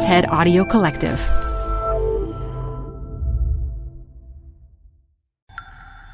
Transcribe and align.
TED 0.00 0.28
Audio 0.28 0.64
Collective. 0.64 1.18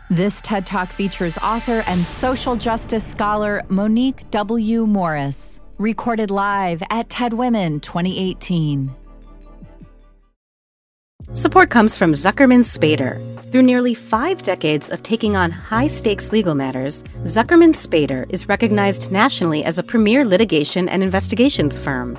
This 0.08 0.40
TED 0.40 0.64
Talk 0.64 0.88
features 0.88 1.36
author 1.42 1.84
and 1.86 2.06
social 2.06 2.56
justice 2.56 3.06
scholar 3.06 3.62
Monique 3.68 4.30
W. 4.30 4.86
Morris, 4.86 5.60
recorded 5.76 6.30
live 6.30 6.82
at 6.88 7.10
TED 7.10 7.34
Women 7.34 7.78
2018. 7.80 8.90
Support 11.34 11.68
comes 11.68 11.94
from 11.94 12.12
Zuckerman 12.12 12.64
Spader. 12.64 13.20
Through 13.52 13.62
nearly 13.62 13.92
five 13.92 14.40
decades 14.40 14.90
of 14.90 15.02
taking 15.02 15.36
on 15.36 15.50
high 15.50 15.88
stakes 15.88 16.32
legal 16.32 16.54
matters, 16.54 17.02
Zuckerman 17.24 17.74
Spader 17.74 18.24
is 18.30 18.48
recognized 18.48 19.12
nationally 19.12 19.62
as 19.62 19.78
a 19.78 19.82
premier 19.82 20.24
litigation 20.24 20.88
and 20.88 21.02
investigations 21.02 21.76
firm. 21.76 22.18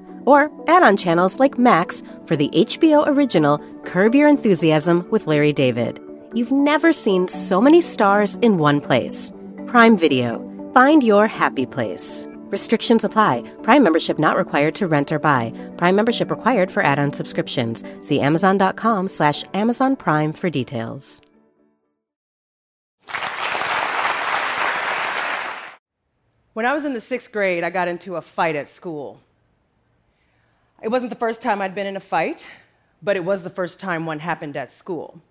or 0.25 0.51
add 0.67 0.83
on 0.83 0.97
channels 0.97 1.39
like 1.39 1.57
Max 1.57 2.03
for 2.25 2.35
the 2.35 2.49
HBO 2.49 3.07
original 3.07 3.59
Curb 3.83 4.15
Your 4.15 4.27
Enthusiasm 4.27 5.07
with 5.09 5.27
Larry 5.27 5.53
David. 5.53 5.99
You've 6.33 6.51
never 6.51 6.93
seen 6.93 7.27
so 7.27 7.59
many 7.59 7.81
stars 7.81 8.35
in 8.37 8.57
one 8.57 8.81
place. 8.81 9.33
Prime 9.67 9.97
Video. 9.97 10.47
Find 10.73 11.03
your 11.03 11.27
happy 11.27 11.65
place. 11.65 12.25
Restrictions 12.51 13.03
apply. 13.03 13.41
Prime 13.63 13.83
membership 13.83 14.19
not 14.19 14.37
required 14.37 14.75
to 14.75 14.87
rent 14.87 15.11
or 15.11 15.19
buy. 15.19 15.53
Prime 15.77 15.95
membership 15.95 16.29
required 16.29 16.69
for 16.69 16.83
add-on 16.83 17.13
subscriptions. 17.13 17.83
See 18.01 18.19
Amazon.com 18.19 19.07
slash 19.07 19.43
Amazon 19.53 19.95
Prime 19.95 20.33
for 20.33 20.49
details. 20.49 21.21
When 26.53 26.65
I 26.65 26.73
was 26.73 26.83
in 26.83 26.93
the 26.93 26.99
sixth 26.99 27.31
grade, 27.31 27.63
I 27.63 27.69
got 27.69 27.87
into 27.87 28.17
a 28.17 28.21
fight 28.21 28.57
at 28.57 28.67
school. 28.67 29.21
It 30.81 30.89
wasn't 30.89 31.11
the 31.11 31.19
first 31.19 31.43
time 31.43 31.61
I'd 31.61 31.75
been 31.75 31.85
in 31.85 31.95
a 31.95 31.99
fight, 31.99 32.47
but 33.03 33.15
it 33.15 33.23
was 33.23 33.43
the 33.43 33.51
first 33.51 33.79
time 33.79 34.07
one 34.07 34.17
happened 34.17 34.57
at 34.57 34.71
school. 34.71 35.21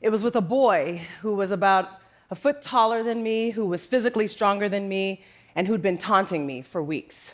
It 0.00 0.08
was 0.08 0.22
with 0.22 0.36
a 0.36 0.40
boy 0.40 1.02
who 1.20 1.34
was 1.34 1.50
about 1.50 2.00
a 2.30 2.34
foot 2.34 2.62
taller 2.62 3.02
than 3.02 3.22
me, 3.22 3.50
who 3.50 3.66
was 3.66 3.84
physically 3.84 4.26
stronger 4.26 4.68
than 4.70 4.88
me, 4.88 5.22
and 5.54 5.66
who'd 5.66 5.82
been 5.82 5.98
taunting 5.98 6.46
me 6.46 6.62
for 6.62 6.82
weeks. 6.82 7.32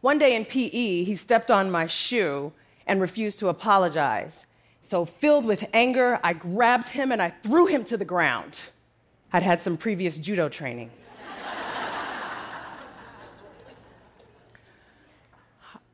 One 0.00 0.18
day 0.18 0.34
in 0.34 0.44
PE, 0.44 1.04
he 1.04 1.14
stepped 1.14 1.50
on 1.50 1.70
my 1.70 1.86
shoe 1.86 2.52
and 2.88 3.00
refused 3.00 3.38
to 3.38 3.48
apologize. 3.48 4.46
So, 4.80 5.04
filled 5.04 5.46
with 5.46 5.64
anger, 5.72 6.18
I 6.24 6.32
grabbed 6.32 6.88
him 6.88 7.12
and 7.12 7.22
I 7.22 7.30
threw 7.30 7.66
him 7.66 7.84
to 7.84 7.96
the 7.96 8.04
ground. 8.04 8.60
I'd 9.32 9.44
had 9.44 9.62
some 9.62 9.76
previous 9.76 10.18
judo 10.18 10.48
training. 10.48 10.90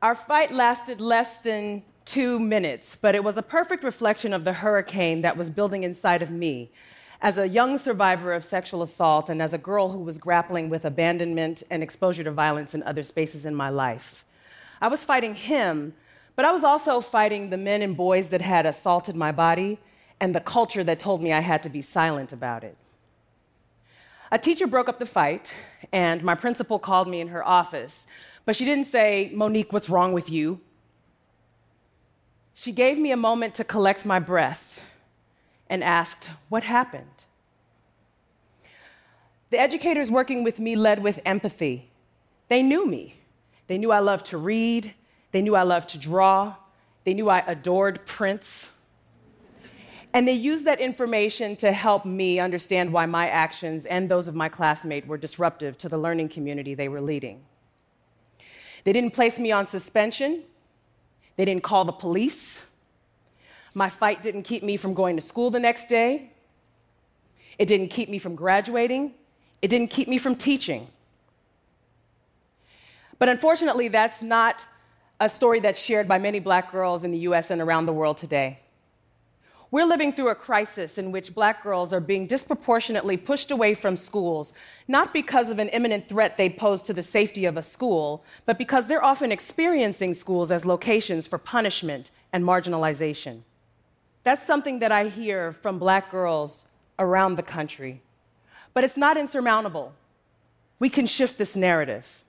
Our 0.01 0.15
fight 0.15 0.51
lasted 0.51 0.99
less 0.99 1.37
than 1.37 1.83
two 2.05 2.39
minutes, 2.39 2.97
but 2.99 3.13
it 3.13 3.23
was 3.23 3.37
a 3.37 3.43
perfect 3.43 3.83
reflection 3.83 4.33
of 4.33 4.43
the 4.43 4.53
hurricane 4.53 5.21
that 5.21 5.37
was 5.37 5.51
building 5.51 5.83
inside 5.83 6.23
of 6.23 6.31
me 6.31 6.71
as 7.21 7.37
a 7.37 7.47
young 7.47 7.77
survivor 7.77 8.33
of 8.33 8.43
sexual 8.43 8.81
assault 8.81 9.29
and 9.29 9.43
as 9.43 9.53
a 9.53 9.59
girl 9.59 9.89
who 9.89 9.99
was 9.99 10.17
grappling 10.17 10.69
with 10.69 10.85
abandonment 10.85 11.61
and 11.69 11.83
exposure 11.83 12.23
to 12.23 12.31
violence 12.31 12.73
in 12.73 12.81
other 12.81 13.03
spaces 13.03 13.45
in 13.45 13.53
my 13.53 13.69
life. 13.69 14.25
I 14.81 14.87
was 14.87 15.03
fighting 15.03 15.35
him, 15.35 15.93
but 16.35 16.45
I 16.45 16.51
was 16.51 16.63
also 16.63 16.99
fighting 16.99 17.51
the 17.51 17.57
men 17.57 17.83
and 17.83 17.95
boys 17.95 18.29
that 18.29 18.41
had 18.41 18.65
assaulted 18.65 19.15
my 19.15 19.31
body 19.31 19.77
and 20.19 20.33
the 20.33 20.39
culture 20.39 20.83
that 20.83 20.99
told 20.99 21.21
me 21.21 21.31
I 21.31 21.41
had 21.41 21.61
to 21.61 21.69
be 21.69 21.83
silent 21.83 22.33
about 22.33 22.63
it. 22.63 22.75
A 24.31 24.39
teacher 24.39 24.65
broke 24.65 24.89
up 24.89 24.97
the 24.97 25.05
fight, 25.05 25.53
and 25.91 26.23
my 26.23 26.33
principal 26.33 26.79
called 26.79 27.07
me 27.07 27.19
in 27.19 27.27
her 27.27 27.45
office 27.47 28.07
but 28.45 28.55
she 28.55 28.65
didn't 28.65 28.85
say, 28.85 29.31
Monique, 29.33 29.71
what's 29.71 29.89
wrong 29.89 30.13
with 30.13 30.29
you? 30.29 30.59
She 32.53 32.71
gave 32.71 32.97
me 32.97 33.11
a 33.11 33.17
moment 33.17 33.55
to 33.55 33.63
collect 33.63 34.05
my 34.05 34.19
breath 34.19 34.83
and 35.67 35.83
asked, 35.83 36.29
What 36.49 36.63
happened? 36.63 37.25
The 39.49 39.59
educators 39.59 40.09
working 40.09 40.43
with 40.43 40.59
me 40.59 40.75
led 40.75 41.03
with 41.03 41.19
empathy. 41.25 41.89
They 42.47 42.63
knew 42.63 42.85
me. 42.85 43.15
They 43.67 43.77
knew 43.77 43.91
I 43.91 43.99
loved 43.99 44.27
to 44.27 44.37
read. 44.37 44.93
They 45.31 45.41
knew 45.41 45.55
I 45.55 45.63
loved 45.63 45.89
to 45.89 45.97
draw. 45.97 46.55
They 47.03 47.13
knew 47.13 47.29
I 47.29 47.39
adored 47.39 48.05
Prince. 48.05 48.69
And 50.13 50.27
they 50.27 50.33
used 50.33 50.65
that 50.65 50.81
information 50.81 51.55
to 51.57 51.71
help 51.71 52.05
me 52.05 52.39
understand 52.39 52.91
why 52.91 53.05
my 53.05 53.29
actions 53.29 53.85
and 53.85 54.09
those 54.09 54.27
of 54.27 54.35
my 54.35 54.49
classmates 54.49 55.07
were 55.07 55.17
disruptive 55.17 55.77
to 55.79 55.89
the 55.89 55.97
learning 55.97 56.29
community 56.29 56.73
they 56.73 56.89
were 56.89 57.01
leading. 57.01 57.43
They 58.83 58.93
didn't 58.93 59.11
place 59.11 59.37
me 59.37 59.51
on 59.51 59.67
suspension. 59.67 60.43
They 61.35 61.45
didn't 61.45 61.63
call 61.63 61.85
the 61.85 61.91
police. 61.91 62.65
My 63.73 63.89
fight 63.89 64.21
didn't 64.21 64.43
keep 64.43 64.63
me 64.63 64.77
from 64.77 64.93
going 64.93 65.15
to 65.15 65.21
school 65.21 65.49
the 65.49 65.59
next 65.59 65.87
day. 65.87 66.31
It 67.57 67.67
didn't 67.67 67.89
keep 67.89 68.09
me 68.09 68.17
from 68.19 68.35
graduating. 68.35 69.13
It 69.61 69.69
didn't 69.69 69.89
keep 69.89 70.07
me 70.07 70.17
from 70.17 70.35
teaching. 70.35 70.87
But 73.19 73.29
unfortunately, 73.29 73.87
that's 73.87 74.23
not 74.23 74.65
a 75.19 75.29
story 75.29 75.59
that's 75.59 75.79
shared 75.79 76.07
by 76.07 76.17
many 76.17 76.39
black 76.39 76.71
girls 76.71 77.03
in 77.03 77.11
the 77.11 77.19
US 77.19 77.51
and 77.51 77.61
around 77.61 77.85
the 77.85 77.93
world 77.93 78.17
today. 78.17 78.59
We're 79.71 79.85
living 79.85 80.11
through 80.11 80.27
a 80.27 80.35
crisis 80.35 80.97
in 80.97 81.13
which 81.13 81.33
black 81.33 81.63
girls 81.63 81.93
are 81.93 82.01
being 82.01 82.27
disproportionately 82.27 83.15
pushed 83.15 83.51
away 83.51 83.73
from 83.73 83.95
schools, 83.95 84.51
not 84.89 85.13
because 85.13 85.49
of 85.49 85.59
an 85.59 85.69
imminent 85.69 86.09
threat 86.09 86.35
they 86.35 86.49
pose 86.49 86.83
to 86.83 86.93
the 86.93 87.01
safety 87.01 87.45
of 87.45 87.55
a 87.55 87.63
school, 87.63 88.25
but 88.45 88.57
because 88.57 88.87
they're 88.87 89.03
often 89.03 89.31
experiencing 89.31 90.13
schools 90.13 90.51
as 90.51 90.65
locations 90.65 91.25
for 91.25 91.37
punishment 91.37 92.11
and 92.33 92.43
marginalization. 92.43 93.43
That's 94.25 94.45
something 94.45 94.79
that 94.79 94.91
I 94.91 95.07
hear 95.07 95.53
from 95.53 95.79
black 95.79 96.11
girls 96.11 96.65
around 96.99 97.37
the 97.37 97.43
country. 97.43 98.01
But 98.73 98.83
it's 98.83 98.97
not 98.97 99.15
insurmountable. 99.15 99.93
We 100.79 100.89
can 100.89 101.07
shift 101.07 101.37
this 101.37 101.55
narrative. 101.55 102.25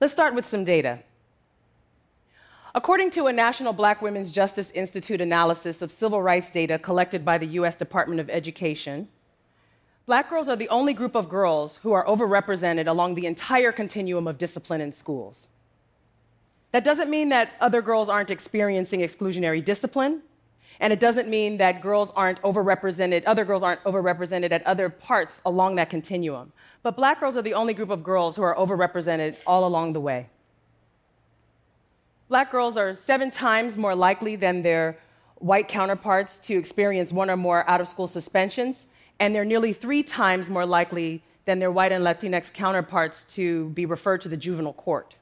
Let's 0.00 0.12
start 0.12 0.34
with 0.34 0.46
some 0.46 0.64
data. 0.64 1.00
According 2.78 3.10
to 3.10 3.26
a 3.26 3.32
National 3.32 3.72
Black 3.72 4.00
Women's 4.00 4.30
Justice 4.30 4.70
Institute 4.70 5.20
analysis 5.20 5.82
of 5.82 5.90
civil 5.90 6.22
rights 6.22 6.48
data 6.48 6.78
collected 6.78 7.24
by 7.24 7.36
the 7.36 7.48
US 7.58 7.74
Department 7.74 8.20
of 8.20 8.30
Education, 8.30 9.08
black 10.06 10.30
girls 10.30 10.48
are 10.48 10.54
the 10.54 10.68
only 10.68 10.94
group 10.94 11.16
of 11.16 11.28
girls 11.28 11.74
who 11.82 11.90
are 11.90 12.06
overrepresented 12.06 12.86
along 12.86 13.16
the 13.16 13.26
entire 13.26 13.72
continuum 13.72 14.28
of 14.28 14.38
discipline 14.38 14.80
in 14.80 14.92
schools. 14.92 15.48
That 16.70 16.84
doesn't 16.84 17.10
mean 17.10 17.30
that 17.30 17.50
other 17.60 17.82
girls 17.82 18.08
aren't 18.08 18.30
experiencing 18.30 19.00
exclusionary 19.00 19.64
discipline, 19.64 20.22
and 20.78 20.92
it 20.92 21.00
doesn't 21.00 21.28
mean 21.28 21.56
that 21.56 21.82
girls 21.82 22.12
aren't 22.14 22.40
overrepresented, 22.42 23.24
other 23.26 23.44
girls 23.44 23.64
aren't 23.64 23.82
overrepresented 23.82 24.52
at 24.52 24.64
other 24.68 24.88
parts 24.88 25.40
along 25.44 25.74
that 25.74 25.90
continuum. 25.90 26.52
But 26.84 26.94
black 26.94 27.18
girls 27.18 27.36
are 27.36 27.42
the 27.42 27.54
only 27.54 27.74
group 27.74 27.90
of 27.90 28.04
girls 28.04 28.36
who 28.36 28.42
are 28.42 28.54
overrepresented 28.54 29.36
all 29.48 29.66
along 29.66 29.94
the 29.94 30.00
way. 30.00 30.28
Black 32.28 32.50
girls 32.50 32.76
are 32.76 32.94
seven 32.94 33.30
times 33.30 33.78
more 33.78 33.94
likely 33.94 34.36
than 34.36 34.60
their 34.60 34.98
white 35.36 35.66
counterparts 35.66 36.36
to 36.38 36.58
experience 36.58 37.10
one 37.10 37.30
or 37.30 37.38
more 37.38 37.68
out 37.70 37.80
of 37.80 37.88
school 37.88 38.06
suspensions, 38.06 38.86
and 39.18 39.34
they're 39.34 39.46
nearly 39.46 39.72
three 39.72 40.02
times 40.02 40.50
more 40.50 40.66
likely 40.66 41.22
than 41.46 41.58
their 41.58 41.72
white 41.72 41.90
and 41.90 42.04
Latinx 42.04 42.52
counterparts 42.52 43.24
to 43.24 43.70
be 43.70 43.86
referred 43.86 44.20
to 44.20 44.28
the 44.28 44.36
juvenile 44.36 44.74
court. 44.74 45.16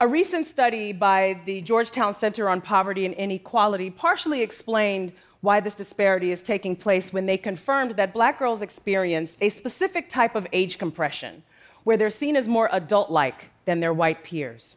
A 0.00 0.08
recent 0.08 0.48
study 0.48 0.92
by 0.92 1.40
the 1.44 1.62
Georgetown 1.62 2.14
Center 2.14 2.48
on 2.48 2.60
Poverty 2.60 3.06
and 3.06 3.14
Inequality 3.14 3.88
partially 3.88 4.42
explained 4.42 5.12
why 5.40 5.60
this 5.60 5.76
disparity 5.76 6.32
is 6.32 6.42
taking 6.42 6.74
place 6.74 7.12
when 7.12 7.26
they 7.26 7.36
confirmed 7.36 7.92
that 7.92 8.12
black 8.12 8.40
girls 8.40 8.60
experience 8.60 9.36
a 9.40 9.50
specific 9.50 10.08
type 10.08 10.34
of 10.34 10.48
age 10.52 10.78
compression, 10.78 11.44
where 11.84 11.96
they're 11.96 12.10
seen 12.10 12.34
as 12.34 12.48
more 12.48 12.68
adult 12.72 13.08
like 13.08 13.50
than 13.66 13.78
their 13.78 13.94
white 13.94 14.24
peers. 14.24 14.74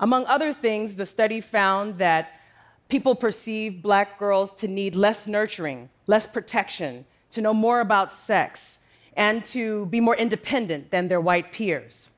Among 0.00 0.26
other 0.26 0.52
things, 0.52 0.94
the 0.94 1.06
study 1.06 1.40
found 1.40 1.96
that 1.96 2.40
people 2.88 3.14
perceive 3.14 3.82
black 3.82 4.18
girls 4.18 4.52
to 4.56 4.68
need 4.68 4.94
less 4.94 5.26
nurturing, 5.26 5.90
less 6.06 6.26
protection, 6.26 7.04
to 7.32 7.40
know 7.40 7.52
more 7.52 7.80
about 7.80 8.12
sex, 8.12 8.78
and 9.16 9.44
to 9.46 9.86
be 9.86 10.00
more 10.00 10.16
independent 10.16 10.90
than 10.90 11.08
their 11.08 11.20
white 11.20 11.52
peers. 11.52 12.10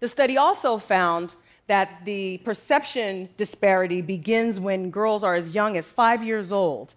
The 0.00 0.08
study 0.08 0.36
also 0.36 0.78
found 0.78 1.34
that 1.68 2.04
the 2.04 2.38
perception 2.38 3.28
disparity 3.36 4.02
begins 4.02 4.58
when 4.58 4.90
girls 4.90 5.22
are 5.22 5.36
as 5.36 5.54
young 5.54 5.76
as 5.76 5.88
five 5.88 6.24
years 6.24 6.50
old, 6.50 6.94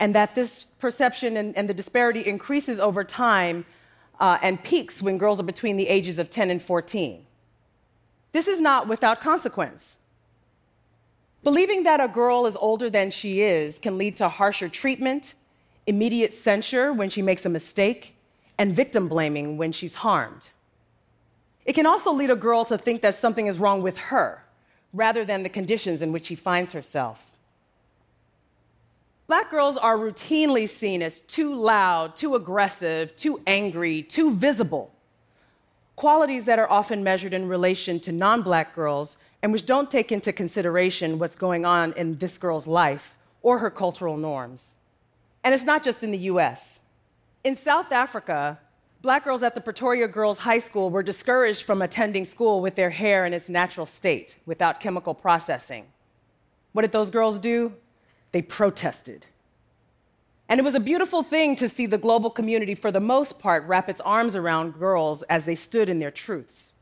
and 0.00 0.14
that 0.14 0.34
this 0.34 0.64
perception 0.78 1.36
and, 1.36 1.54
and 1.58 1.68
the 1.68 1.74
disparity 1.74 2.20
increases 2.20 2.80
over 2.80 3.04
time 3.04 3.66
uh, 4.18 4.38
and 4.42 4.62
peaks 4.64 5.02
when 5.02 5.18
girls 5.18 5.40
are 5.40 5.44
between 5.44 5.76
the 5.76 5.86
ages 5.88 6.18
of 6.18 6.30
10 6.30 6.50
and 6.50 6.62
14. 6.62 7.24
This 8.34 8.48
is 8.48 8.60
not 8.60 8.88
without 8.88 9.20
consequence. 9.20 9.94
Believing 11.44 11.84
that 11.84 12.00
a 12.00 12.08
girl 12.08 12.46
is 12.46 12.56
older 12.56 12.90
than 12.90 13.12
she 13.12 13.42
is 13.42 13.78
can 13.78 13.96
lead 13.96 14.16
to 14.16 14.28
harsher 14.28 14.68
treatment, 14.68 15.34
immediate 15.86 16.34
censure 16.34 16.92
when 16.92 17.08
she 17.10 17.22
makes 17.22 17.46
a 17.46 17.48
mistake, 17.48 18.16
and 18.58 18.74
victim 18.74 19.06
blaming 19.06 19.56
when 19.56 19.70
she's 19.70 19.94
harmed. 19.94 20.48
It 21.64 21.74
can 21.74 21.86
also 21.86 22.12
lead 22.12 22.30
a 22.30 22.34
girl 22.34 22.64
to 22.64 22.76
think 22.76 23.02
that 23.02 23.14
something 23.14 23.46
is 23.46 23.60
wrong 23.60 23.82
with 23.82 23.96
her 23.98 24.42
rather 24.92 25.24
than 25.24 25.44
the 25.44 25.48
conditions 25.48 26.02
in 26.02 26.10
which 26.10 26.26
she 26.26 26.34
finds 26.34 26.72
herself. 26.72 27.36
Black 29.28 29.48
girls 29.48 29.76
are 29.76 29.96
routinely 29.96 30.68
seen 30.68 31.02
as 31.02 31.20
too 31.20 31.54
loud, 31.54 32.16
too 32.16 32.34
aggressive, 32.34 33.14
too 33.14 33.40
angry, 33.46 34.02
too 34.02 34.32
visible. 34.32 34.93
Qualities 35.96 36.44
that 36.46 36.58
are 36.58 36.70
often 36.70 37.04
measured 37.04 37.34
in 37.34 37.48
relation 37.48 38.00
to 38.00 38.12
non 38.12 38.42
black 38.42 38.74
girls 38.74 39.16
and 39.42 39.52
which 39.52 39.66
don't 39.66 39.90
take 39.90 40.10
into 40.10 40.32
consideration 40.32 41.18
what's 41.18 41.36
going 41.36 41.64
on 41.64 41.92
in 41.92 42.16
this 42.18 42.38
girl's 42.38 42.66
life 42.66 43.16
or 43.42 43.58
her 43.58 43.70
cultural 43.70 44.16
norms. 44.16 44.74
And 45.44 45.54
it's 45.54 45.64
not 45.64 45.84
just 45.84 46.02
in 46.02 46.10
the 46.10 46.18
US. 46.32 46.80
In 47.44 47.54
South 47.54 47.92
Africa, 47.92 48.58
black 49.02 49.24
girls 49.24 49.42
at 49.42 49.54
the 49.54 49.60
Pretoria 49.60 50.08
Girls 50.08 50.38
High 50.38 50.60
School 50.60 50.88
were 50.88 51.02
discouraged 51.02 51.64
from 51.64 51.82
attending 51.82 52.24
school 52.24 52.62
with 52.62 52.74
their 52.74 52.90
hair 52.90 53.26
in 53.26 53.34
its 53.34 53.50
natural 53.50 53.84
state 53.84 54.36
without 54.46 54.80
chemical 54.80 55.12
processing. 55.12 55.84
What 56.72 56.82
did 56.82 56.92
those 56.92 57.10
girls 57.10 57.38
do? 57.38 57.74
They 58.32 58.40
protested. 58.40 59.26
And 60.48 60.60
it 60.60 60.62
was 60.62 60.74
a 60.74 60.80
beautiful 60.80 61.22
thing 61.22 61.56
to 61.56 61.68
see 61.68 61.86
the 61.86 61.98
global 61.98 62.30
community, 62.30 62.74
for 62.74 62.92
the 62.92 63.00
most 63.00 63.38
part, 63.38 63.64
wrap 63.64 63.88
its 63.88 64.00
arms 64.02 64.36
around 64.36 64.78
girls 64.78 65.22
as 65.24 65.44
they 65.44 65.54
stood 65.54 65.88
in 65.88 65.98
their 65.98 66.10
truths. 66.10 66.74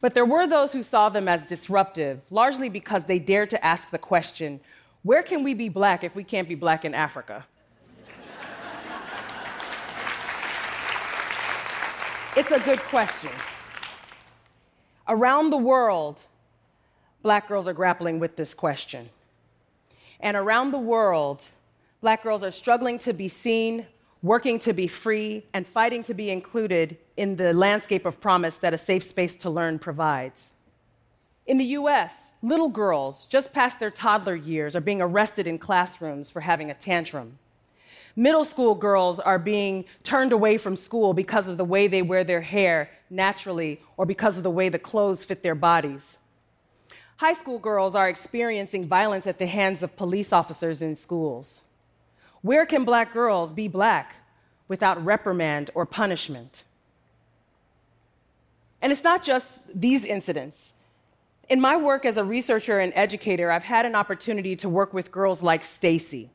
But 0.00 0.14
there 0.14 0.24
were 0.24 0.46
those 0.46 0.72
who 0.72 0.82
saw 0.82 1.08
them 1.08 1.28
as 1.28 1.44
disruptive, 1.44 2.20
largely 2.30 2.68
because 2.68 3.04
they 3.04 3.18
dared 3.18 3.50
to 3.50 3.64
ask 3.64 3.90
the 3.90 3.98
question 3.98 4.60
where 5.02 5.22
can 5.22 5.42
we 5.42 5.54
be 5.54 5.70
black 5.70 6.04
if 6.04 6.14
we 6.14 6.24
can't 6.24 6.46
be 6.46 6.54
black 6.54 6.84
in 6.84 6.94
Africa? 6.94 7.46
It's 12.36 12.50
a 12.52 12.60
good 12.60 12.78
question. 12.80 13.30
Around 15.08 15.50
the 15.50 15.56
world, 15.56 16.20
black 17.22 17.48
girls 17.48 17.66
are 17.66 17.72
grappling 17.72 18.20
with 18.20 18.36
this 18.36 18.54
question. 18.54 19.08
And 20.20 20.36
around 20.36 20.70
the 20.70 20.78
world, 20.78 21.46
black 22.00 22.22
girls 22.22 22.42
are 22.42 22.50
struggling 22.50 22.98
to 22.98 23.12
be 23.12 23.28
seen, 23.28 23.86
working 24.22 24.58
to 24.60 24.72
be 24.72 24.86
free, 24.86 25.44
and 25.52 25.66
fighting 25.66 26.02
to 26.04 26.14
be 26.14 26.30
included 26.30 26.96
in 27.16 27.36
the 27.36 27.52
landscape 27.52 28.06
of 28.06 28.20
promise 28.20 28.56
that 28.56 28.74
a 28.74 28.78
safe 28.78 29.04
space 29.04 29.36
to 29.38 29.50
learn 29.50 29.78
provides. 29.78 30.52
In 31.46 31.58
the 31.58 31.64
US, 31.64 32.32
little 32.42 32.68
girls 32.68 33.26
just 33.26 33.52
past 33.52 33.80
their 33.80 33.90
toddler 33.90 34.36
years 34.36 34.76
are 34.76 34.80
being 34.80 35.02
arrested 35.02 35.46
in 35.46 35.58
classrooms 35.58 36.30
for 36.30 36.40
having 36.40 36.70
a 36.70 36.74
tantrum. 36.74 37.38
Middle 38.16 38.44
school 38.44 38.74
girls 38.74 39.20
are 39.20 39.38
being 39.38 39.84
turned 40.02 40.32
away 40.32 40.58
from 40.58 40.76
school 40.76 41.14
because 41.14 41.48
of 41.48 41.56
the 41.56 41.64
way 41.64 41.86
they 41.86 42.02
wear 42.02 42.24
their 42.24 42.40
hair 42.40 42.90
naturally 43.08 43.80
or 43.96 44.06
because 44.06 44.36
of 44.36 44.42
the 44.42 44.50
way 44.50 44.68
the 44.68 44.78
clothes 44.78 45.24
fit 45.24 45.42
their 45.42 45.54
bodies. 45.54 46.18
High 47.16 47.34
school 47.34 47.58
girls 47.58 47.94
are 47.94 48.08
experiencing 48.08 48.86
violence 48.86 49.26
at 49.26 49.38
the 49.38 49.46
hands 49.46 49.82
of 49.82 49.96
police 49.96 50.32
officers 50.32 50.82
in 50.82 50.96
schools. 50.96 51.64
Where 52.42 52.66
can 52.66 52.84
black 52.84 53.12
girls 53.12 53.52
be 53.52 53.68
black 53.68 54.16
without 54.68 55.04
reprimand 55.04 55.70
or 55.74 55.86
punishment? 55.86 56.64
And 58.82 58.92
it's 58.92 59.04
not 59.04 59.22
just 59.22 59.60
these 59.74 60.04
incidents. 60.04 60.74
In 61.48 61.60
my 61.60 61.76
work 61.76 62.04
as 62.04 62.16
a 62.16 62.24
researcher 62.24 62.78
and 62.78 62.92
educator, 62.94 63.50
I've 63.50 63.64
had 63.64 63.84
an 63.84 63.94
opportunity 63.94 64.56
to 64.56 64.68
work 64.68 64.94
with 64.94 65.12
girls 65.12 65.42
like 65.42 65.64
Stacy 65.64 66.30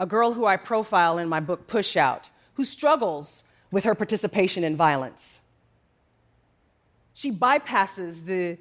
a 0.00 0.06
girl 0.06 0.32
who 0.32 0.46
I 0.46 0.56
profile 0.56 1.18
in 1.18 1.28
my 1.28 1.40
book 1.40 1.66
Push 1.66 1.94
Out, 1.94 2.30
who 2.54 2.64
struggles 2.64 3.44
with 3.70 3.84
her 3.84 3.94
participation 3.94 4.64
in 4.64 4.74
violence. 4.74 5.40
She 7.12 7.30
bypasses 7.30 8.24
the 8.24 8.56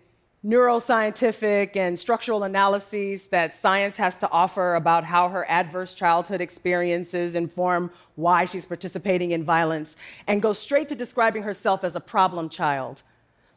neuroscientific 0.46 1.76
and 1.76 2.00
structural 2.00 2.44
analyses 2.44 3.28
that 3.28 3.54
science 3.54 3.98
has 3.98 4.18
to 4.18 4.30
offer 4.32 4.76
about 4.76 5.04
how 5.04 5.28
her 5.28 5.50
adverse 5.50 5.94
childhood 5.94 6.40
experiences 6.40 7.36
inform 7.36 7.92
why 8.16 8.46
she's 8.46 8.66
participating 8.66 9.32
in 9.32 9.44
violence 9.44 9.98
and 10.28 10.42
goes 10.42 10.58
straight 10.58 10.88
to 10.88 10.96
describing 10.96 11.44
herself 11.44 11.84
as 11.84 11.96
a 11.96 12.00
problem 12.00 12.48
child, 12.48 13.02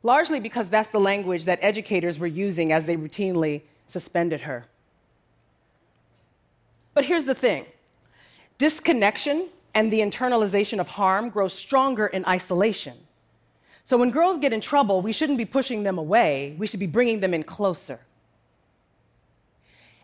largely 0.02 0.40
because 0.40 0.68
that's 0.68 0.90
the 0.90 0.98
language 0.98 1.44
that 1.44 1.58
educators 1.62 2.18
were 2.18 2.26
using 2.26 2.72
as 2.72 2.86
they 2.86 2.96
routinely 2.96 3.62
suspended 3.86 4.40
her. 4.40 4.64
But 6.94 7.04
here's 7.04 7.26
the 7.26 7.34
thing 7.34 7.66
disconnection 8.58 9.48
and 9.74 9.92
the 9.92 10.00
internalization 10.00 10.80
of 10.80 10.88
harm 10.88 11.30
grows 11.30 11.52
stronger 11.52 12.08
in 12.08 12.24
isolation. 12.26 12.96
So 13.84 13.96
when 13.96 14.10
girls 14.10 14.38
get 14.38 14.52
in 14.52 14.60
trouble, 14.60 15.02
we 15.02 15.12
shouldn't 15.12 15.38
be 15.38 15.44
pushing 15.44 15.82
them 15.82 15.98
away, 15.98 16.54
we 16.58 16.66
should 16.66 16.80
be 16.80 16.86
bringing 16.86 17.20
them 17.20 17.34
in 17.34 17.42
closer. 17.42 18.00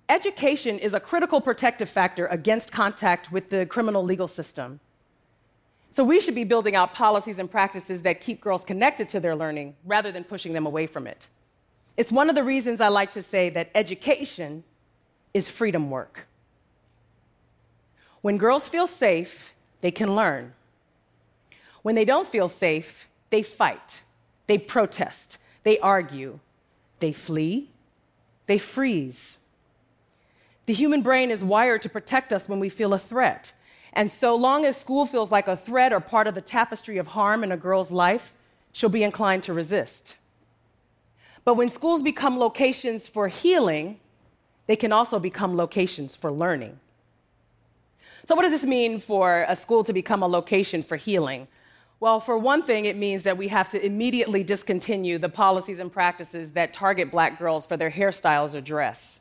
Education 0.09 0.79
is 0.79 0.95
a 0.95 1.01
critical 1.01 1.41
protective 1.41 1.89
factor 1.89 2.27
against 2.27 2.73
contact 2.73 3.31
with 3.31 3.51
the 3.51 3.67
criminal 3.67 4.03
legal 4.03 4.27
system. 4.27 4.81
So 5.91 6.03
we 6.03 6.21
should 6.21 6.35
be 6.35 6.45
building 6.45 6.75
out 6.75 6.95
policies 6.95 7.39
and 7.39 7.51
practices 7.51 8.03
that 8.03 8.21
keep 8.21 8.41
girls 8.41 8.65
connected 8.65 9.09
to 9.11 9.21
their 9.21 9.37
learning 9.37 9.77
rather 9.85 10.11
than 10.11 10.25
pushing 10.25 10.53
them 10.53 10.67
away 10.67 10.87
from 10.87 11.07
it. 11.07 11.27
It's 11.97 12.13
one 12.13 12.29
of 12.29 12.35
the 12.35 12.45
reasons 12.45 12.81
I 12.81 12.89
like 12.89 13.13
to 13.13 13.23
say 13.23 13.49
that 13.51 13.71
education 13.75 14.65
is 15.35 15.49
freedom 15.49 15.91
work. 15.91 16.27
When 18.21 18.37
girls 18.37 18.69
feel 18.69 18.87
safe, 18.87 19.53
they 19.81 19.91
can 19.91 20.15
learn. 20.15 20.55
When 21.83 21.95
they 21.95 22.05
don't 22.05 22.27
feel 22.27 22.49
safe, 22.49 23.08
they 23.31 23.43
fight, 23.43 24.03
they 24.47 24.59
protest, 24.59 25.39
they 25.63 25.79
argue, 25.79 26.41
they 27.01 27.13
flee, 27.13 27.71
they 28.47 28.59
freeze. 28.59 29.39
The 30.67 30.75
human 30.75 31.03
brain 31.03 31.31
is 31.31 31.45
wired 31.45 31.83
to 31.83 31.89
protect 31.89 32.33
us 32.33 32.49
when 32.49 32.61
we 32.61 32.69
feel 32.69 32.93
a 32.93 32.99
threat. 32.99 33.53
And 33.93 34.11
so 34.11 34.37
long 34.37 34.65
as 34.65 34.77
school 34.77 35.07
feels 35.07 35.33
like 35.33 35.49
a 35.49 35.57
threat 35.57 35.93
or 35.93 36.01
part 36.01 36.27
of 36.27 36.35
the 36.35 36.41
tapestry 36.41 36.99
of 36.99 37.09
harm 37.09 37.43
in 37.43 37.53
a 37.53 37.57
girl's 37.57 37.91
life, 37.91 38.35
she'll 38.73 38.91
be 38.91 39.03
inclined 39.03 39.43
to 39.45 39.53
resist. 39.53 40.17
But 41.45 41.55
when 41.55 41.71
schools 41.71 42.03
become 42.03 42.39
locations 42.39 43.07
for 43.07 43.29
healing, 43.29 43.99
they 44.67 44.77
can 44.77 44.93
also 44.93 45.19
become 45.19 45.57
locations 45.57 46.15
for 46.15 46.31
learning. 46.31 46.79
So, 48.27 48.35
what 48.35 48.43
does 48.43 48.53
this 48.53 48.65
mean 48.65 49.01
for 49.01 49.47
a 49.49 49.57
school 49.57 49.83
to 49.85 49.93
become 49.95 50.23
a 50.23 50.27
location 50.27 50.83
for 50.83 50.97
healing? 50.97 51.49
Well, 52.01 52.21
for 52.21 52.39
one 52.39 52.63
thing, 52.63 52.85
it 52.85 52.97
means 52.97 53.25
that 53.25 53.37
we 53.37 53.49
have 53.49 53.69
to 53.71 53.85
immediately 53.85 54.45
discontinue 54.45 55.19
the 55.19 55.29
policies 55.29 55.81
and 55.81 55.91
practices 55.91 56.53
that 56.53 56.73
target 56.73 57.11
black 57.11 57.41
girls 57.41 57.67
for 57.67 57.77
their 57.77 57.91
hairstyles 57.91 58.55
or 58.55 58.61
dress. 58.61 59.21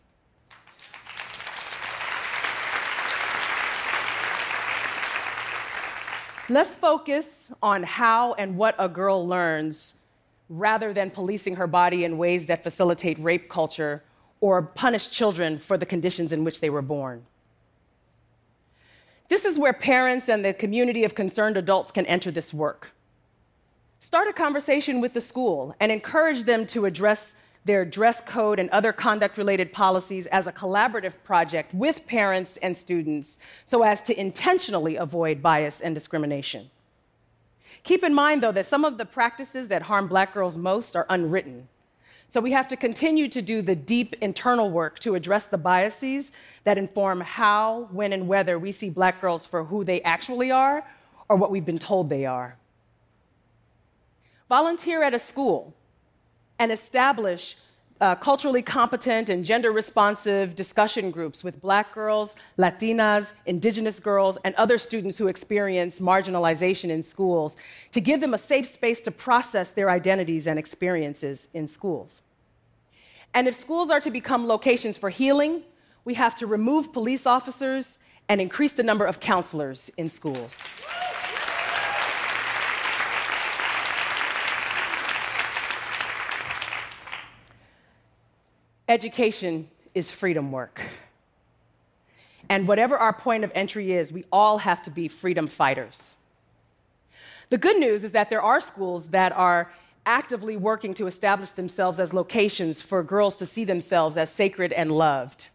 Let's 6.49 6.75
focus 6.75 7.51
on 7.63 7.81
how 7.81 8.33
and 8.33 8.55
what 8.55 8.75
a 8.77 8.87
girl 8.87 9.27
learns 9.27 9.95
rather 10.47 10.93
than 10.93 11.09
policing 11.09 11.55
her 11.55 11.67
body 11.67 12.03
in 12.03 12.19
ways 12.19 12.45
that 12.45 12.63
facilitate 12.63 13.17
rape 13.19 13.49
culture 13.49 14.03
or 14.39 14.61
punish 14.61 15.09
children 15.09 15.57
for 15.57 15.77
the 15.77 15.85
conditions 15.85 16.31
in 16.31 16.43
which 16.43 16.61
they 16.61 16.69
were 16.69 16.83
born. 16.83 17.25
This 19.27 19.43
is 19.43 19.59
where 19.59 19.73
parents 19.73 20.29
and 20.29 20.43
the 20.43 20.53
community 20.53 21.03
of 21.03 21.15
concerned 21.15 21.57
adults 21.57 21.91
can 21.91 22.05
enter 22.05 22.31
this 22.31 22.53
work. 22.53 22.91
Start 23.99 24.27
a 24.27 24.33
conversation 24.33 25.01
with 25.01 25.13
the 25.13 25.21
school 25.21 25.75
and 25.79 25.91
encourage 25.91 26.43
them 26.43 26.65
to 26.67 26.85
address 26.85 27.35
their 27.65 27.83
dress 27.83 28.21
code 28.21 28.59
and 28.59 28.69
other 28.69 28.93
conduct 28.93 29.37
related 29.37 29.73
policies 29.73 30.25
as 30.27 30.47
a 30.47 30.51
collaborative 30.53 31.13
project 31.25 31.73
with 31.73 32.07
parents 32.07 32.55
and 32.57 32.77
students 32.77 33.37
so 33.65 33.83
as 33.83 34.01
to 34.03 34.17
intentionally 34.17 34.95
avoid 34.95 35.41
bias 35.41 35.81
and 35.81 35.93
discrimination. 35.93 36.69
Keep 37.83 38.03
in 38.03 38.13
mind, 38.13 38.41
though, 38.41 38.53
that 38.53 38.65
some 38.65 38.85
of 38.85 38.97
the 38.97 39.05
practices 39.05 39.67
that 39.67 39.83
harm 39.83 40.07
black 40.07 40.33
girls 40.33 40.57
most 40.57 40.95
are 40.95 41.05
unwritten. 41.09 41.67
So 42.29 42.41
we 42.41 42.51
have 42.51 42.67
to 42.67 42.75
continue 42.75 43.29
to 43.29 43.41
do 43.41 43.61
the 43.61 43.75
deep 43.75 44.15
internal 44.21 44.69
work 44.69 44.99
to 44.99 45.15
address 45.15 45.47
the 45.47 45.57
biases 45.57 46.31
that 46.65 46.77
inform 46.77 47.21
how, 47.21 47.87
when, 47.91 48.11
and 48.11 48.27
whether 48.27 48.59
we 48.59 48.71
see 48.71 48.89
black 48.89 49.21
girls 49.21 49.45
for 49.45 49.63
who 49.63 49.83
they 49.83 50.01
actually 50.01 50.51
are 50.51 50.85
or 51.29 51.37
what 51.37 51.51
we've 51.51 51.65
been 51.65 51.79
told 51.79 52.09
they 52.09 52.25
are. 52.25 52.57
Volunteer 54.49 55.03
at 55.03 55.13
a 55.13 55.19
school 55.19 55.73
and 56.59 56.71
establish 56.71 57.57
uh, 57.99 58.15
culturally 58.15 58.61
competent 58.61 59.29
and 59.29 59.43
gender 59.43 59.71
responsive 59.71 60.55
discussion 60.55 61.09
groups 61.11 61.43
with 61.43 61.59
black 61.61 61.93
girls, 61.93 62.35
Latinas, 62.57 63.31
indigenous 63.45 63.99
girls, 63.99 64.37
and 64.43 64.53
other 64.55 64.77
students 64.77 65.17
who 65.17 65.27
experience 65.27 65.99
marginalization 65.99 66.89
in 66.89 67.01
schools 67.01 67.57
to 67.91 67.99
give 67.99 68.21
them 68.21 68.33
a 68.33 68.37
safe 68.37 68.67
space 68.67 68.99
to 69.01 69.11
process 69.11 69.71
their 69.71 69.89
identities 69.89 70.47
and 70.47 70.59
experiences 70.59 71.47
in 71.53 71.67
schools. 71.67 72.21
And 73.33 73.47
if 73.47 73.55
schools 73.55 73.89
are 73.89 73.99
to 74.01 74.11
become 74.11 74.47
locations 74.47 74.97
for 74.97 75.09
healing, 75.09 75.63
we 76.05 76.13
have 76.13 76.35
to 76.35 76.47
remove 76.47 76.93
police 76.93 77.25
officers 77.25 77.97
and 78.29 78.39
increase 78.41 78.73
the 78.73 78.83
number 78.83 79.05
of 79.05 79.19
counselors 79.19 79.89
in 79.97 80.09
schools. 80.09 80.67
Education 88.87 89.69
is 89.93 90.09
freedom 90.09 90.51
work. 90.51 90.81
And 92.49 92.67
whatever 92.67 92.97
our 92.97 93.11
point 93.11 93.43
of 93.43 93.51
entry 93.53 93.91
is, 93.91 94.13
we 94.13 94.23
all 94.31 94.59
have 94.59 94.81
to 94.83 94.89
be 94.89 95.07
freedom 95.07 95.47
fighters. 95.47 96.15
The 97.49 97.57
good 97.57 97.77
news 97.77 98.03
is 98.03 98.13
that 98.13 98.29
there 98.29 98.41
are 98.41 98.61
schools 98.61 99.09
that 99.09 99.31
are 99.33 99.71
actively 100.05 100.55
working 100.55 100.93
to 100.93 101.07
establish 101.07 101.51
themselves 101.51 101.99
as 101.99 102.13
locations 102.13 102.81
for 102.81 103.03
girls 103.03 103.35
to 103.37 103.45
see 103.45 103.65
themselves 103.65 104.15
as 104.15 104.29
sacred 104.29 104.71
and 104.71 104.91
loved. 104.91 105.47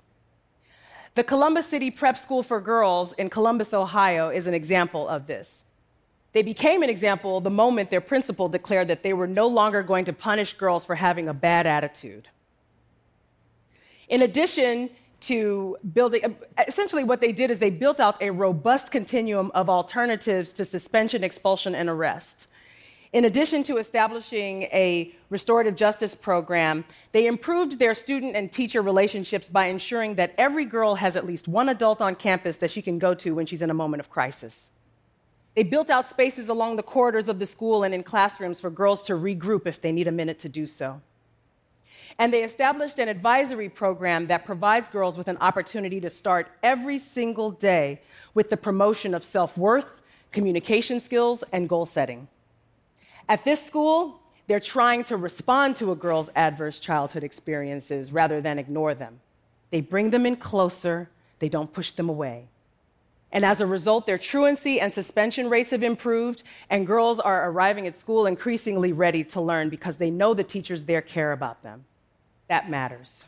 The 1.15 1.25
Columbus 1.25 1.67
City 1.67 1.91
Prep 1.91 2.19
School 2.19 2.43
for 2.43 2.61
Girls 2.61 3.13
in 3.15 3.31
Columbus, 3.31 3.73
Ohio, 3.73 4.29
is 4.29 4.47
an 4.47 4.55
example 4.55 5.09
of 5.09 5.27
this. 5.27 5.65
They 6.33 6.43
became 6.43 6.83
an 6.83 6.91
example 6.91 7.41
the 7.41 7.51
moment 7.51 7.91
their 7.91 8.01
principal 8.01 8.49
declared 8.49 8.89
that 8.89 9.03
they 9.03 9.13
were 9.13 9.27
no 9.27 9.47
longer 9.47 9.83
going 9.83 10.07
to 10.07 10.13
punish 10.13 10.55
girls 10.55 10.85
for 10.85 10.95
having 10.95 11.29
a 11.29 11.35
bad 11.35 11.67
attitude. 11.67 12.29
In 14.09 14.23
addition 14.23 14.91
to 15.21 15.77
building, 15.93 16.37
essentially, 16.67 17.05
what 17.05 17.21
they 17.21 17.33
did 17.33 17.51
is 17.51 17.59
they 17.59 17.71
built 17.71 18.01
out 18.01 18.21
a 18.21 18.31
robust 18.31 18.91
continuum 18.91 19.51
of 19.55 19.71
alternatives 19.71 20.53
to 20.55 20.65
suspension, 20.65 21.23
expulsion, 21.23 21.75
and 21.75 21.89
arrest. 21.89 22.49
In 23.13 23.27
addition 23.27 23.63
to 23.65 23.77
establishing 23.77 24.63
a 24.65 25.15
restorative 25.29 25.77
justice 25.77 26.15
program, 26.15 26.85
they 27.13 27.27
improved 27.27 27.79
their 27.79 27.95
student 27.95 28.35
and 28.35 28.51
teacher 28.51 28.81
relationships 28.81 29.51
by 29.51 29.67
ensuring 29.67 30.15
that 30.15 30.35
every 30.39 30.65
girl 30.65 30.95
has 30.95 31.15
at 31.15 31.27
least 31.27 31.47
one 31.47 31.69
adult 31.69 32.01
on 32.01 32.15
campus 32.15 32.57
that 32.57 32.71
she 32.71 32.81
can 32.81 32.99
go 32.99 33.13
to 33.15 33.35
when 33.35 33.45
she's 33.45 33.61
in 33.61 33.69
a 33.69 33.75
moment 33.75 34.01
of 34.01 34.09
crisis. 34.09 34.71
They 35.55 35.63
built 35.63 35.91
out 35.91 36.09
spaces 36.09 36.49
along 36.49 36.77
the 36.77 36.83
corridors 36.83 37.29
of 37.29 37.39
the 37.39 37.45
school 37.45 37.83
and 37.83 37.95
in 37.95 38.03
classrooms 38.03 38.61
for 38.61 38.71
girls 38.71 39.03
to 39.03 39.13
regroup 39.13 39.67
if 39.67 39.83
they 39.83 39.93
need 39.93 40.09
a 40.09 40.13
minute 40.13 40.39
to 40.41 40.49
do 40.49 40.65
so. 40.65 41.03
And 42.19 42.33
they 42.33 42.45
established 42.45 42.99
an 42.99 43.09
advisory 43.09 43.69
program 43.69 44.27
that 44.27 44.45
provides 44.45 44.89
girls 44.89 45.17
with 45.17 45.29
an 45.29 45.39
opportunity 45.41 46.01
to 46.01 46.11
start 46.11 46.49
every 46.63 46.99
single 46.99 47.51
day 47.51 48.01
with 48.35 48.51
the 48.51 48.57
promotion 48.57 49.15
of 49.15 49.25
self 49.25 49.57
worth, 49.57 50.01
communication 50.31 51.01
skills, 51.01 51.43
and 51.53 51.69
goal 51.69 51.87
setting. 51.87 52.29
At 53.29 53.45
this 53.45 53.65
school, 53.65 54.21
they're 54.47 54.61
trying 54.61 55.05
to 55.05 55.17
respond 55.17 55.77
to 55.77 55.93
a 55.93 55.97
girl's 55.97 56.31
adverse 56.35 56.81
childhood 56.81 57.25
experiences 57.25 58.13
rather 58.13 58.41
than 58.41 58.59
ignore 58.59 58.95
them. 58.95 59.21
They 59.71 59.81
bring 59.81 60.11
them 60.11 60.27
in 60.27 60.37
closer, 60.37 61.09
they 61.39 61.49
don't 61.49 61.73
push 61.73 61.93
them 61.93 62.09
away. 62.09 62.49
And 63.35 63.47
as 63.47 63.63
a 63.63 63.67
result, 63.67 64.05
their 64.05 64.19
truancy 64.19 64.79
and 64.79 64.93
suspension 64.93 65.49
rates 65.49 65.71
have 65.71 65.83
improved, 65.83 66.43
and 66.69 66.87
girls 66.87 67.19
are 67.19 67.49
arriving 67.49 67.87
at 67.87 67.97
school 67.97 68.27
increasingly 68.27 68.93
ready 68.93 69.25
to 69.25 69.41
learn 69.41 69.71
because 69.71 69.97
they 69.97 70.11
know 70.11 70.35
the 70.35 70.45
teachers 70.45 70.85
there 70.85 71.01
care 71.01 71.33
about 71.33 71.63
them 71.63 71.85
that 72.53 72.69
matters. 72.69 73.25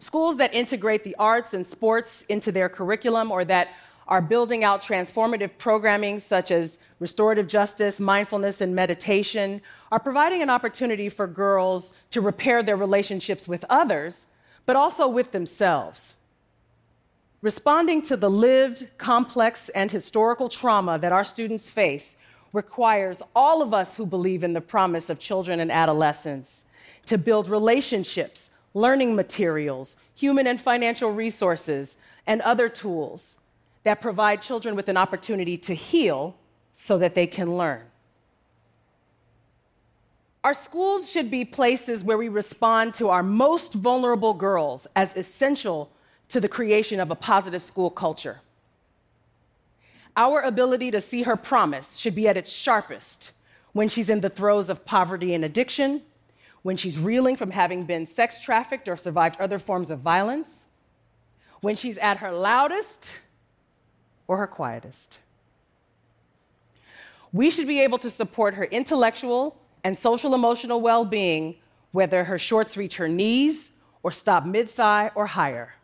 Schools 0.00 0.36
that 0.38 0.52
integrate 0.52 1.04
the 1.04 1.14
arts 1.16 1.54
and 1.54 1.64
sports 1.64 2.24
into 2.28 2.50
their 2.50 2.68
curriculum 2.68 3.30
or 3.30 3.44
that 3.44 3.68
are 4.08 4.20
building 4.20 4.64
out 4.64 4.82
transformative 4.82 5.52
programming 5.58 6.18
such 6.18 6.50
as 6.50 6.78
restorative 6.98 7.46
justice, 7.46 8.00
mindfulness, 8.00 8.60
and 8.60 8.74
meditation 8.74 9.62
are 9.92 10.00
providing 10.00 10.42
an 10.42 10.50
opportunity 10.50 11.08
for 11.08 11.28
girls 11.28 11.94
to 12.10 12.20
repair 12.20 12.64
their 12.64 12.76
relationships 12.76 13.46
with 13.46 13.64
others, 13.70 14.26
but 14.66 14.74
also 14.74 15.06
with 15.06 15.30
themselves. 15.30 16.16
Responding 17.42 18.02
to 18.02 18.16
the 18.16 18.30
lived, 18.30 18.88
complex, 18.98 19.68
and 19.68 19.88
historical 19.88 20.48
trauma 20.48 20.98
that 20.98 21.12
our 21.12 21.24
students 21.24 21.70
face 21.70 22.16
requires 22.52 23.22
all 23.36 23.62
of 23.62 23.72
us 23.72 23.96
who 23.96 24.04
believe 24.04 24.42
in 24.42 24.52
the 24.52 24.60
promise 24.60 25.08
of 25.08 25.20
children 25.20 25.60
and 25.60 25.70
adolescents 25.70 26.64
to 27.08 27.16
build 27.16 27.48
relationships, 27.48 28.50
learning 28.74 29.16
materials, 29.16 29.96
human 30.14 30.46
and 30.46 30.60
financial 30.60 31.10
resources, 31.10 31.96
and 32.26 32.42
other 32.42 32.68
tools 32.68 33.38
that 33.84 34.02
provide 34.02 34.42
children 34.42 34.76
with 34.76 34.90
an 34.90 34.96
opportunity 34.98 35.56
to 35.56 35.74
heal 35.74 36.36
so 36.74 36.98
that 36.98 37.14
they 37.14 37.26
can 37.26 37.56
learn. 37.56 37.82
Our 40.44 40.52
schools 40.52 41.10
should 41.10 41.30
be 41.30 41.46
places 41.46 42.04
where 42.04 42.18
we 42.18 42.28
respond 42.28 42.92
to 42.94 43.08
our 43.08 43.22
most 43.22 43.72
vulnerable 43.72 44.34
girls 44.34 44.86
as 44.94 45.16
essential 45.16 45.90
to 46.28 46.40
the 46.40 46.48
creation 46.48 47.00
of 47.00 47.10
a 47.10 47.14
positive 47.14 47.62
school 47.62 47.88
culture. 47.90 48.40
Our 50.14 50.42
ability 50.42 50.90
to 50.90 51.00
see 51.00 51.22
her 51.22 51.36
promise 51.36 51.96
should 51.96 52.14
be 52.14 52.28
at 52.28 52.36
its 52.36 52.50
sharpest 52.50 53.32
when 53.72 53.88
she's 53.88 54.10
in 54.10 54.20
the 54.20 54.28
throes 54.28 54.68
of 54.68 54.84
poverty 54.84 55.32
and 55.32 55.44
addiction, 55.44 56.02
when 56.62 56.76
she's 56.76 56.98
reeling 56.98 57.36
from 57.36 57.50
having 57.50 57.84
been 57.84 58.06
sex 58.06 58.40
trafficked 58.40 58.88
or 58.88 58.96
survived 58.96 59.40
other 59.40 59.58
forms 59.58 59.90
of 59.90 60.00
violence, 60.00 60.66
when 61.60 61.76
she's 61.76 61.98
at 61.98 62.18
her 62.18 62.32
loudest 62.32 63.10
or 64.26 64.36
her 64.36 64.46
quietest. 64.46 65.18
We 67.32 67.50
should 67.50 67.66
be 67.66 67.80
able 67.80 67.98
to 67.98 68.10
support 68.10 68.54
her 68.54 68.64
intellectual 68.64 69.60
and 69.84 69.96
social 69.96 70.34
emotional 70.34 70.80
well 70.80 71.04
being, 71.04 71.56
whether 71.92 72.24
her 72.24 72.38
shorts 72.38 72.76
reach 72.76 72.96
her 72.96 73.08
knees 73.08 73.70
or 74.02 74.12
stop 74.12 74.44
mid 74.46 74.68
thigh 74.68 75.10
or 75.14 75.26
higher. 75.26 75.74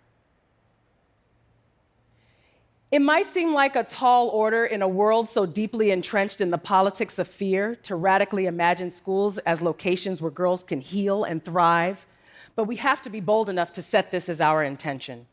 It 2.94 3.02
might 3.02 3.26
seem 3.26 3.52
like 3.52 3.74
a 3.74 3.82
tall 3.82 4.28
order 4.28 4.64
in 4.64 4.80
a 4.80 4.86
world 4.86 5.28
so 5.28 5.46
deeply 5.46 5.90
entrenched 5.90 6.40
in 6.40 6.52
the 6.52 6.58
politics 6.58 7.18
of 7.18 7.26
fear 7.26 7.74
to 7.82 7.96
radically 7.96 8.46
imagine 8.46 8.88
schools 8.88 9.36
as 9.38 9.62
locations 9.62 10.22
where 10.22 10.30
girls 10.30 10.62
can 10.62 10.80
heal 10.80 11.24
and 11.24 11.44
thrive, 11.44 12.06
but 12.54 12.68
we 12.68 12.76
have 12.76 13.02
to 13.02 13.10
be 13.10 13.18
bold 13.18 13.48
enough 13.48 13.72
to 13.72 13.82
set 13.82 14.12
this 14.12 14.28
as 14.28 14.40
our 14.40 14.62
intention. 14.62 15.26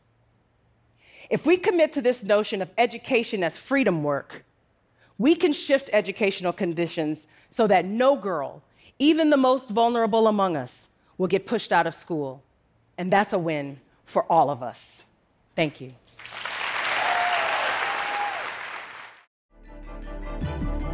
If 1.30 1.46
we 1.46 1.56
commit 1.56 1.92
to 1.92 2.02
this 2.02 2.24
notion 2.24 2.62
of 2.62 2.70
education 2.76 3.44
as 3.44 3.56
freedom 3.56 4.02
work, 4.02 4.44
we 5.16 5.36
can 5.36 5.52
shift 5.52 5.88
educational 5.92 6.52
conditions 6.52 7.28
so 7.48 7.68
that 7.68 7.84
no 7.84 8.16
girl, 8.16 8.60
even 8.98 9.30
the 9.30 9.36
most 9.36 9.68
vulnerable 9.68 10.26
among 10.26 10.56
us, 10.56 10.88
will 11.16 11.28
get 11.28 11.46
pushed 11.46 11.70
out 11.70 11.86
of 11.86 11.94
school. 11.94 12.42
And 12.98 13.12
that's 13.12 13.32
a 13.32 13.38
win 13.38 13.78
for 14.04 14.24
all 14.24 14.50
of 14.50 14.64
us. 14.64 15.04
Thank 15.54 15.80
you. 15.80 15.92